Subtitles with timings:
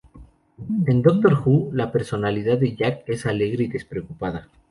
[0.87, 4.49] En "Doctor Who", la personalidad de Jack es alegre y despreocupada.